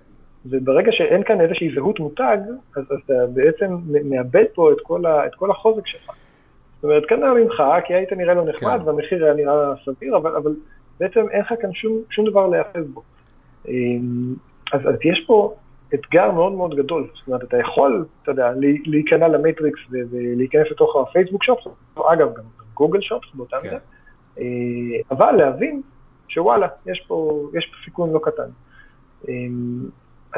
[0.47, 2.39] וברגע שאין כאן איזושהי זהות מותג,
[2.77, 6.11] אז אתה בעצם מאבד פה את כל, ה, את כל החוזק שלך.
[6.75, 8.89] זאת אומרת, קנה ממך, כי היית נראה לו נחמד, כן.
[8.89, 10.55] והמחיר היה נראה סביר, אבל, אבל
[11.01, 13.03] בעצם אין לך כאן שום, שום דבר להיאחז בו.
[13.69, 14.35] אמ,
[14.73, 15.55] אז, אז יש פה
[15.95, 17.09] אתגר מאוד מאוד גדול.
[17.15, 18.51] זאת אומרת, אתה יכול, אתה יודע,
[18.87, 23.67] להיכנע למטריקס ולהיכנס לתוך הפייסבוק שופס, או אגב, גם גוגל שופס באותה כן.
[23.67, 23.79] מידה,
[24.39, 24.45] אה,
[25.11, 25.83] אבל להבין
[26.29, 28.49] שוואלה, יש פה, יש פה סיכון לא קטן.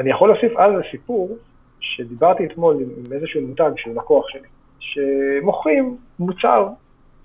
[0.01, 1.37] אני יכול להוסיף על זה סיפור,
[1.79, 4.47] שדיברתי אתמול עם, עם איזשהו מותג שהוא לקוח שלי,
[4.79, 6.67] שמוכרים מוצר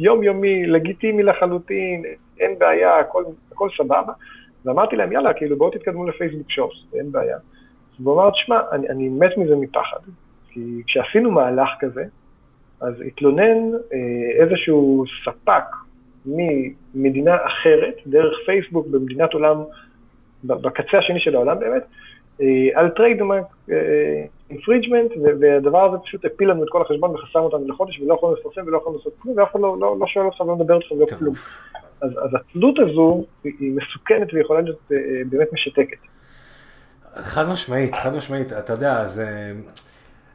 [0.00, 2.04] יומיומי, לגיטימי לחלוטין,
[2.40, 4.12] אין בעיה, הכל, הכל סבבה,
[4.64, 7.36] ואמרתי להם, יאללה, כאילו בואו תתקדמו לפייסבוק שופס, אין בעיה.
[8.00, 10.00] והוא אמר, תשמע, אני, אני מת מזה מפחד,
[10.48, 12.04] כי כשעשינו מהלך כזה,
[12.80, 15.64] אז התלונן אה, איזשהו ספק
[16.94, 19.56] ממדינה אחרת, דרך פייסבוק במדינת עולם,
[20.44, 21.82] בקצה השני של העולם באמת,
[22.74, 23.44] על trademark
[24.50, 28.66] infringement, והדבר הזה פשוט הפיל לנו את כל החשבון וחסם אותנו לחודש, ולא יכולנו לפרסם
[28.66, 31.06] ולא יכולנו לעשות כלום, ואף אחד לא, לא, לא שואל אותך ולא מדבר איתך ולא
[31.18, 31.34] כלום.
[32.00, 34.96] אז, אז התלות הזו היא מסוכנת ויכולה להיות אה,
[35.30, 35.98] באמת משתקת.
[37.14, 39.52] חד משמעית, חד משמעית, אתה יודע, זה...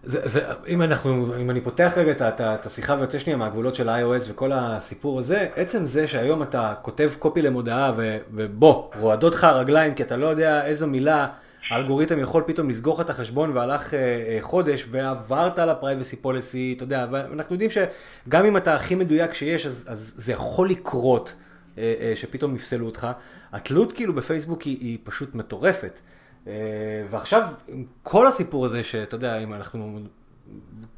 [0.04, 3.76] זה, זה, אם אנחנו, אם אני פותח רגע את, את, את השיחה ויוצא שנייה מהגבולות
[3.76, 9.34] של iOS וכל הסיפור הזה, עצם זה שהיום אתה כותב קופי למודעה ו, ובוא, רועדות
[9.34, 11.28] לך הרגליים כי אתה לא יודע איזו מילה
[11.72, 16.84] האלגוריתם יכול פתאום לסגור את החשבון והלך אה, אה, חודש ועברת על ה-privacy policy, אתה
[16.84, 21.36] יודע, ואנחנו יודעים שגם אם אתה הכי מדויק שיש, אז, אז זה יכול לקרות
[21.78, 23.08] אה, אה, שפתאום יפסלו אותך.
[23.52, 26.00] התלות כאילו בפייסבוק היא, היא פשוט מטורפת.
[26.48, 26.54] אה,
[27.10, 27.48] ועכשיו,
[28.04, 30.00] כל הסיפור הזה, שאתה יודע, אם אנחנו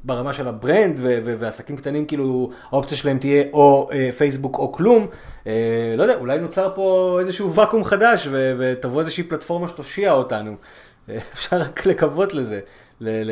[0.04, 5.06] ברמה של ה brand ועסקים קטנים, כאילו האופציה שלהם תהיה או אה, פייסבוק או כלום,
[5.46, 10.56] אה, לא יודע, אולי נוצר פה איזשהו ואקום חדש ותבוא איזושהי פלטפורמה שתושיע אותנו.
[11.34, 12.60] אפשר רק לקוות לזה,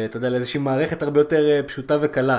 [0.04, 2.38] אתה יודע, לאיזושהי מערכת הרבה יותר פשוטה וקלה.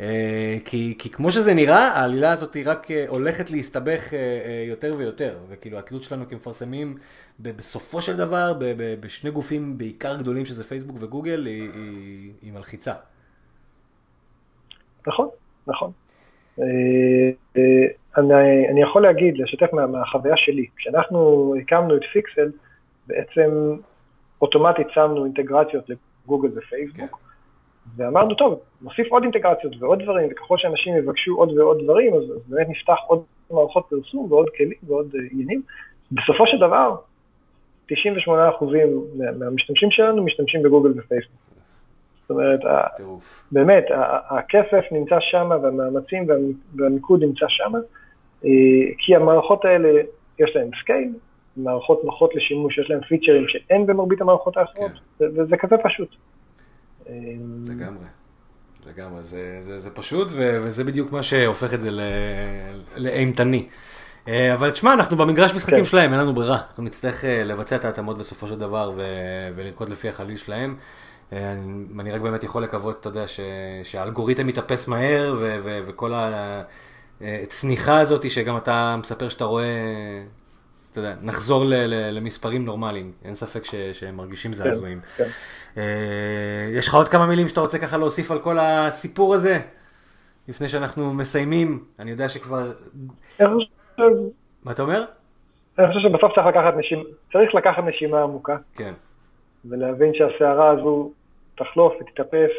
[0.00, 4.94] אה, כי, כי כמו שזה נראה, העלילה הזאת היא רק אה, הולכת להסתבך אה, יותר
[4.98, 6.96] ויותר, וכאילו התלות שלנו כמפרסמים
[7.38, 8.54] בסופו של דבר,
[9.00, 12.92] בשני גופים בעיקר גדולים שזה פייסבוק וגוגל, היא, היא, היא מלחיצה.
[15.06, 15.28] נכון,
[15.66, 15.90] נכון.
[18.18, 22.50] אני, אני יכול להגיד, לשתף מה, מהחוויה שלי, כשאנחנו הקמנו את פיקסל,
[23.06, 23.76] בעצם
[24.42, 26.96] אוטומטית שמנו אינטגרציות לגוגל ופייסבוק.
[26.96, 27.06] כן.
[27.96, 32.48] ואמרנו, טוב, נוסיף עוד אינטגרציות ועוד דברים, וככל שאנשים יבקשו עוד ועוד דברים, אז, אז
[32.48, 35.62] באמת נפתח עוד מערכות פרסום ועוד כלים ועוד אה, עניינים.
[36.12, 36.96] בסופו של דבר,
[37.90, 37.94] 98%
[39.38, 41.51] מהמשתמשים שלנו משתמשים בגוגל ופייסבוק.
[42.22, 42.60] זאת אומרת,
[43.52, 43.84] באמת,
[44.28, 46.26] הכסף נמצא שם והמאמצים
[46.76, 47.72] והמיקוד נמצא שם,
[48.44, 48.50] אה,
[48.98, 50.02] כי המערכות האלה,
[50.38, 51.12] יש להן scale,
[51.56, 55.24] מערכות נוחות לשימוש, יש להן פיצ'רים שאין במרבית המערכות האחרות, כן.
[55.36, 56.08] וזה כזה פשוט.
[57.66, 58.06] לגמרי.
[58.86, 61.90] לגמרי, זה, זה, זה פשוט, וזה בדיוק מה שהופך את זה
[62.96, 63.66] לאימתני.
[64.28, 65.84] אה, אבל תשמע, אנחנו במגרש משחקים כן.
[65.84, 66.58] שלהם, אין לנו ברירה.
[66.68, 68.92] אנחנו נצטרך אה, לבצע את ההתאמות בסופו של דבר
[69.54, 70.76] ולנקוט לפי החליל שלהם.
[71.32, 71.52] אה,
[72.00, 73.40] אני, רק באמת יכול לקוות, אתה יודע, ש,
[73.82, 76.12] שהאלגוריתם יתאפס מהר, ו, ו, וכל
[77.20, 79.64] הצניחה הזאת, שגם אתה מספר שאתה רואה
[80.92, 85.00] אתה יודע, נחזור ל- ל- למספרים נורמליים, אין ספק ש- שהם מרגישים זעזועים.
[85.00, 85.30] כן, כן.
[85.80, 89.58] אה, יש לך עוד כמה מילים שאתה רוצה ככה להוסיף על כל הסיפור הזה?
[90.48, 92.72] לפני שאנחנו מסיימים, אני יודע שכבר...
[94.64, 95.04] מה אתה אומר?
[95.78, 98.56] אני חושב שבסוף צריך לקחת נשימה, צריך לקחת נשימה עמוקה.
[98.74, 98.94] כן.
[99.64, 101.12] ולהבין שהסערה הזו
[101.54, 102.50] תחלוף ותתאפס,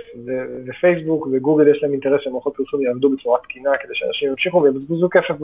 [0.67, 5.36] ופייסבוק וגוגל יש להם אינטרס שמערכות פרסום יעבדו בצורה תקינה כדי שאנשים ימשיכו ויבזבזו כסף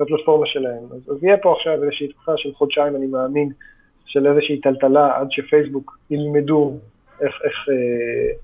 [0.00, 0.82] בפלטפורמה שלהם.
[0.94, 3.50] אז, אז יהיה פה עכשיו איזושהי תקופה של חודשיים, אני מאמין,
[4.06, 6.74] של איזושהי טלטלה עד שפייסבוק ילמדו
[7.20, 8.34] איך, איך אה,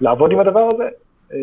[0.00, 0.88] לעבוד עם הדבר הזה,
[1.32, 1.38] אה,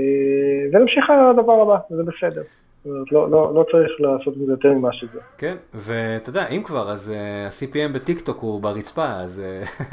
[0.73, 2.41] ונמשיך לדבר הבא, וזה בסדר.
[2.85, 5.19] לא, לא, לא צריך לעשות מזה יותר ממה שזה.
[5.37, 7.13] כן, ואתה יודע, אם כבר, אז uh,
[7.47, 9.83] ה-CPM בטיקטוק הוא ברצפה, אז uh,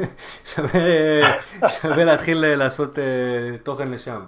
[0.54, 0.80] שווה,
[1.68, 2.98] שווה להתחיל לעשות uh,
[3.62, 4.20] תוכן לשם.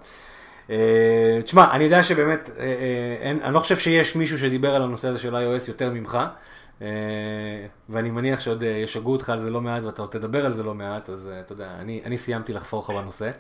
[0.71, 4.83] אה, תשמע, אני יודע שבאמת, אה, אה, אין, אני לא חושב שיש מישהו שדיבר על
[4.83, 6.19] הנושא הזה של iOS יותר ממך,
[7.89, 10.75] ואני מניח שעוד ישגעו אותך על זה לא מעט ואתה עוד תדבר על זה לא
[10.75, 13.31] מעט, אז אתה יודע, אני, אני סיימתי לחפור לך בנושא.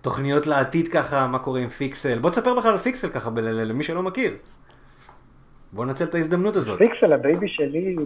[0.00, 4.02] תוכניות לעתיד ככה, מה קורה עם פיקסל, בוא תספר בכלל על פיקסל ככה למי שלא
[4.02, 4.32] מכיר.
[5.72, 6.78] בוא ננצל את ההזדמנות הזאת.
[6.78, 7.96] פיקסל, ה baby שלי,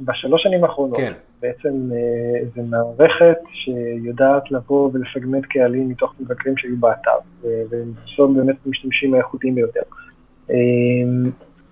[0.00, 1.12] בשלוש שנים האחרונות, כן.
[1.42, 7.10] בעצם אה, זה מערכת שיודעת לבוא ולסגמנט קהלים מתוך מבקרים שהיו באתר,
[7.42, 9.80] ולעשות באמת משתמשים האיכותיים ביותר.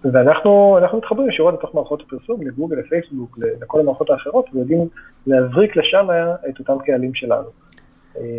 [0.05, 4.89] אה, ואנחנו מתחברים ישירות לתוך מערכות הפרסום, לגוגל, לפייסבוק, לכל המערכות האחרות, ויודעים
[5.27, 6.07] להזריק לשם
[6.49, 7.49] את אותם קהלים שלנו.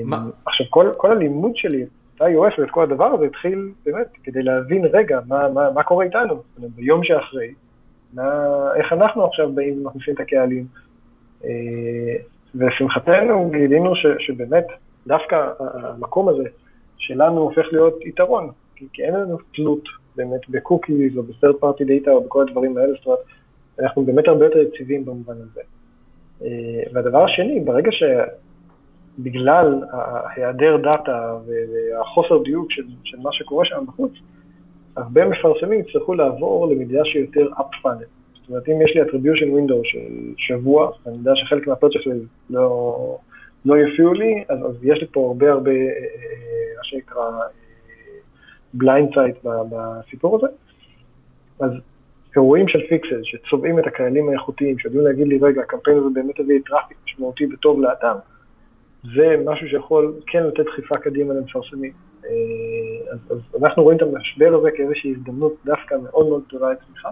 [0.05, 0.23] מה?
[0.45, 4.85] עכשיו, כל, כל הלימוד שלי, את iOS ואת כל הדבר הזה התחיל באמת כדי להבין
[4.85, 7.53] רגע מה, מה, מה קורה איתנו, ביום שאחרי,
[8.13, 8.23] מה,
[8.75, 10.65] איך אנחנו עכשיו באים ומכניסים את הקהלים.
[12.55, 14.65] ולשמחתנו גילינו ש, שבאמת
[15.07, 16.43] דווקא המקום הזה
[16.97, 19.83] שלנו הופך להיות יתרון, כי, כי אין לנו תלות
[20.19, 23.19] באמת ב cookies או ב third party data או בכל הדברים האלה, זאת אומרת,
[23.79, 25.61] אנחנו באמת הרבה יותר יציבים במובן הזה.
[26.43, 27.91] אה, והדבר השני, ברגע
[29.19, 29.83] שבגלל
[30.35, 34.11] היעדר data והחוסר דיוק של, של מה שקורה שם בחוץ,
[34.95, 38.09] הרבה מפרסמים יצטרכו לעבור למידה שיותר up funnel.
[38.33, 42.19] זאת אומרת, אם יש לי attribution window של שבוע, אני יודע שחלק מה purchase שלי
[42.49, 43.17] לא,
[43.65, 47.29] לא יופיעו לי, אז, אז יש לי פה הרבה הרבה, אה, אה, מה שנקרא,
[48.73, 50.47] blind side בסיפור הזה.
[51.59, 51.71] אז
[52.35, 56.59] אירועים של פיקסל שצובעים את הקהלים האיכותיים, שיודעים להגיד לי, רגע, הקמפיין הזה באמת הביא
[56.65, 58.15] traffic משמעותי וטוב לאתר,
[59.15, 61.91] זה משהו שיכול כן לתת דחיפה קדימה למפרסמים.
[62.25, 62.29] אה,
[63.11, 67.09] אז, אז אנחנו רואים את המשבר הזה כאיזושהי הזדמנות דווקא מאוד מאוד גדולה לצמיחה.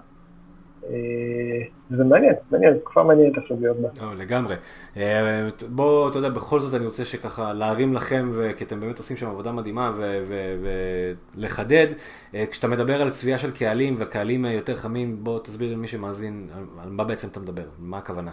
[0.90, 3.90] אה, זה מעניין, מעניין, תקופה מעניינת הסוגיות בה.
[4.02, 4.56] לא, לגמרי.
[4.98, 9.18] אה, בוא, אתה יודע, בכל זאת אני רוצה שככה להרים לכם, כי אתם באמת עושים
[9.18, 9.92] שם עבודה מדהימה,
[11.36, 11.88] ולחדד.
[12.36, 16.48] אה, כשאתה מדבר על צביעה של קהלים וקהלים יותר חמים, בוא תסביר למי שמאזין
[16.84, 18.32] על מה בעצם אתה מדבר, מה הכוונה.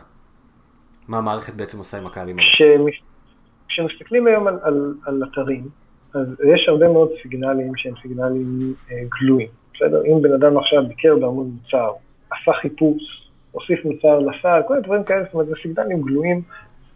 [1.09, 2.91] מה המערכת בעצם עושה עם הקהלים האלה.
[3.69, 5.69] כשמסתכלים היום על, על, על אתרים,
[6.15, 9.49] אז יש הרבה מאוד סיגנלים שהם סיגנלים אה, גלויים.
[9.75, 10.03] בסדר?
[10.05, 11.93] אם בן אדם עכשיו ביקר בעמוד מוצר,
[12.41, 16.43] עשה חיפוש, הוסיף מוצר לסל, כל הדברים כאלה, זאת אומרת, זה סיגנלים גלויים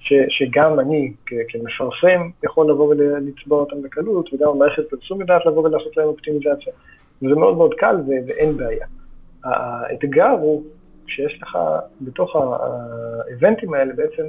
[0.01, 1.13] ש, שגם אני
[1.49, 6.73] כמפרסם יכול לבוא ולצבוע אותם בקלות, וגם המערכת פרסום יודעת לבוא ולעשות להם אופטימיזציה.
[7.23, 7.97] וזה מאוד מאוד קל
[8.27, 8.87] ואין בעיה.
[9.45, 10.63] האתגר הוא
[11.07, 11.59] שיש לך
[12.01, 14.23] בתוך האבנטים האלה בעצם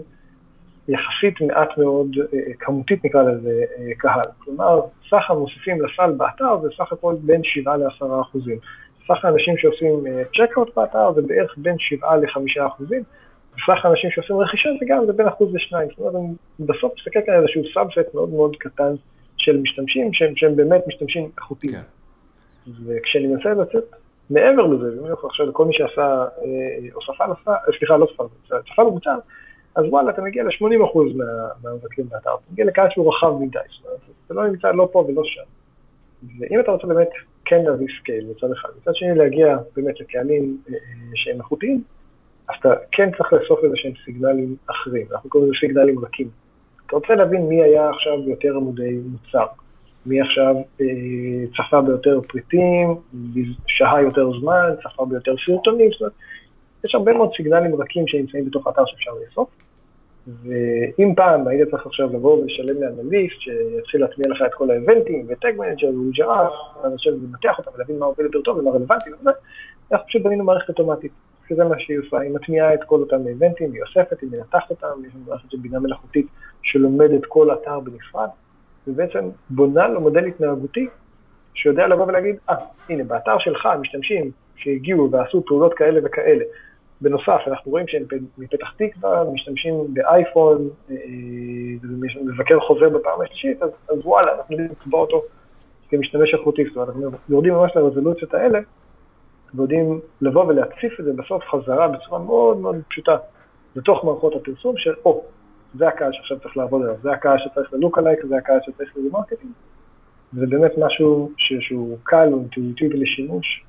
[0.87, 4.21] יחסית מעט מאוד, אה, כמותית נקרא לזה, אה, קהל.
[4.39, 8.57] כלומר, סך המוסיפים לסל באתר זה סך הכל בין 7 ל-10 אחוזים.
[9.09, 10.03] סך האנשים שעושים
[10.37, 13.03] checkout אה, באתר זה בערך בין 7 ל-5 אחוזים,
[13.53, 15.89] וסך האנשים שעושים רכישה זה גם, זה בין אחוז לשניים.
[15.89, 18.93] זאת אומרת, אני בסוף מסתכל כאן על איזשהו subset מאוד מאוד קטן
[19.37, 21.73] של משתמשים, שהם, שהם באמת משתמשים איכותיים.
[21.73, 21.81] כן.
[22.85, 23.83] וכשאני מנסה לצאת
[24.29, 28.23] מעבר לזה, אני יכול עכשיו לכל מי שעשה אה, הוספה לסל, אה, סליחה, לא הוספה,
[28.57, 29.17] הוספה למוצר,
[29.75, 30.99] אז וואלה, אתה מגיע ל-80%
[31.63, 35.05] מהמבקרים באתר, אתה מגיע לקהל שהוא רחב מדי, זאת אומרת, זה לא נמצא לא פה
[35.07, 35.41] ולא שם.
[36.39, 37.09] ואם אתה רוצה באמת
[37.49, 38.69] כן להביא scale מצד אחד.
[38.81, 40.73] מצד שני להגיע באמת לקהלים אה,
[41.15, 41.83] שהם איכותיים,
[42.49, 46.29] אז אתה כן צריך לאסוף איזה שהם סיגנלים אחרים, אנחנו קוראים לזה סיגנלים רכים.
[46.85, 49.45] אתה רוצה להבין מי היה עכשיו ביותר עמודי מוצר,
[50.05, 50.85] מי עכשיו אה,
[51.57, 52.95] צפה ביותר פריטים,
[53.67, 56.13] שהה יותר זמן, צפה ביותר סרטונים, זאת אומרת,
[56.85, 59.49] יש הרבה מאוד סיגנלים רכים שנמצאים בתוך האתר שאפשר לאסוף.
[60.27, 65.35] ואם פעם היית צריך עכשיו לבוא ולשלם לאנליסט שיתחיל להטמיע לך את כל האבנטים ו
[65.35, 66.49] tag manager וג'רה,
[66.83, 69.29] ואז עכשיו לנתח אותם ולהבין מה עובד יותר טוב ומה רלוונטי וזה,
[69.91, 71.11] אנחנו פשוט בנינו מערכת אוטומטית,
[71.49, 75.05] שזה מה שהיא עושה, היא מטמיעה את כל אותם האבנטים, היא אוספת, היא מנתחת אותם,
[75.07, 76.27] יש לנו מערכת של בינה מלאכותית
[76.61, 78.29] שלומדת כל אתר בנפרד,
[78.87, 80.87] ובעצם בונה לו מודל התנהגותי
[81.53, 86.45] שיודע לבוא ולהגיד, אה, אה, הנה, באתר שלך משתמשים שהגיעו ועשו פעולות כאלה וכאלה,
[87.01, 88.03] בנוסף, אנחנו רואים שהם
[88.37, 90.95] מפתח תקווה משתמשים באייפון, אה,
[91.83, 95.21] ומבקר חוזר בפעם השלישית, אז, אז וואלה, אנחנו יודעים לצבוע אותו
[95.89, 98.59] כמשתמש איכותי, זאת אומרת, אנחנו יורדים ממש לרזולוציות האלה,
[99.53, 103.17] ויודעים לבוא ולהציף את זה בסוף חזרה בצורה מאוד מאוד פשוטה
[103.75, 105.23] לתוך מערכות הפרסום של, או,
[105.73, 109.01] זה הקהל שעכשיו צריך לעבוד עליו, זה הקהל שצריך ל lookalike, זה הקהל שצריך ל
[109.01, 109.51] remarketing,
[110.33, 113.63] זה באמת משהו שהוא קל ואינטואיטיבי לשימוש,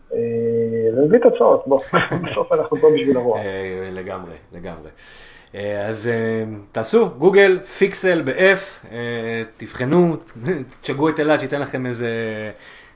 [0.96, 1.80] ומביא אה, תוצאות, בוא,
[2.24, 3.38] בסוף אנחנו פה בשביל הרוע.
[3.38, 4.90] אה, לגמרי, לגמרי.
[5.54, 6.10] אה, אז
[6.72, 8.86] תעשו גוגל פיקסל ב-F,
[9.56, 10.16] תבחנו,
[10.82, 12.08] תשגעו את אלעד שייתן לכם איזה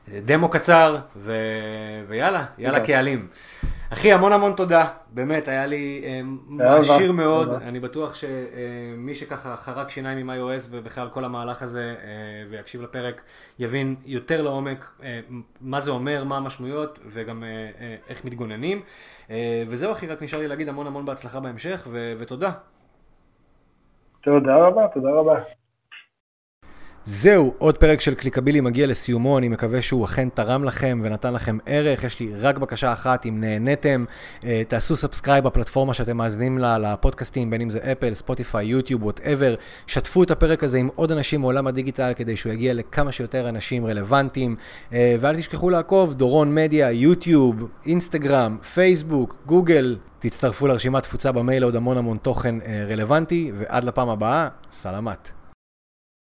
[0.09, 0.97] דמו קצר,
[2.07, 3.27] ויאללה, יאללה קהלים.
[3.91, 9.91] אחי, המון המון תודה, באמת, היה לי אה, מעשיר מאוד, אני בטוח שמי שככה חרק
[9.91, 12.07] שיניים עם iOS ובכלל כל המהלך הזה אה,
[12.51, 13.23] ויקשיב לפרק,
[13.59, 15.21] יבין יותר לעומק אה,
[15.61, 17.45] מה זה אומר, מה המשמעויות וגם
[18.09, 18.81] איך מתגוננים.
[19.69, 22.51] וזהו אחי, רק נשאר לי להגיד המון המון בהצלחה בהמשך, ותודה.
[24.21, 25.64] תודה רבה, תודה רבה.
[27.07, 31.59] זהו, עוד פרק של קליקבילי מגיע לסיומו, אני מקווה שהוא אכן תרם לכם ונתן לכם
[31.67, 32.05] ערך.
[32.05, 34.05] יש לי רק בקשה אחת, אם נהניתם,
[34.45, 39.55] אה, תעשו subscribe בפלטפורמה שאתם מאזינים לה, לפודקאסטים, בין אם זה אפל, ספוטיפיי, יוטיוב, whatever.
[39.87, 43.87] שתפו את הפרק הזה עם עוד אנשים מעולם הדיגיטל, כדי שהוא יגיע לכמה שיותר אנשים
[43.87, 44.57] רלוונטיים.
[44.93, 49.97] אה, ואל תשכחו לעקוב, דורון מדיה, יוטיוב, אינסטגרם, פייסבוק, גוגל.
[50.19, 55.44] תצטרפו לרשימת תפוצה במייל עוד המון המון תוכן אה, רלוונטי, ועד לפעם הבאה, סלמת.